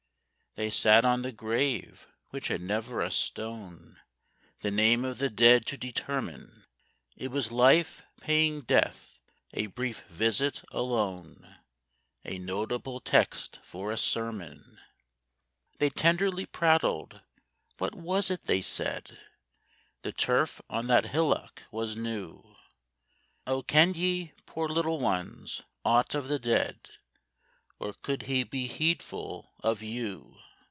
They 0.55 0.69
sat 0.69 1.05
on 1.05 1.21
the 1.21 1.31
grave 1.31 2.07
which 2.31 2.49
had 2.49 2.59
never 2.59 2.99
a 2.99 3.09
stone 3.09 4.01
The 4.59 4.69
name 4.69 5.05
of 5.05 5.17
the 5.17 5.29
dead 5.29 5.65
to 5.67 5.77
determine, 5.77 6.65
It 7.15 7.31
was 7.31 7.53
Life 7.53 8.03
paying 8.19 8.59
Death 8.59 9.17
a 9.53 9.67
brief 9.67 10.01
visit—alone 10.09 11.55
A 12.25 12.37
notable 12.37 12.99
text 12.99 13.61
for 13.63 13.93
a 13.93 13.97
sermon. 13.97 14.77
They 15.77 15.89
tenderly 15.89 16.45
prattled,—what 16.45 17.95
was 17.95 18.29
it 18.29 18.43
they 18.47 18.61
said? 18.61 19.21
The 20.01 20.11
turf 20.11 20.59
on 20.69 20.87
that 20.87 21.05
hillock 21.05 21.63
was 21.71 21.95
new: 21.95 22.57
O! 23.47 23.63
kenn'd 23.63 23.95
ye, 23.95 24.33
poor 24.45 24.67
little 24.67 24.99
ones, 24.99 25.61
aught 25.85 26.13
of 26.13 26.27
the 26.27 26.39
dead, 26.39 26.89
Or 27.79 27.93
could 27.93 28.23
he 28.23 28.43
be 28.43 28.67
heedful 28.67 29.55
of 29.63 29.81
you? 29.81 30.35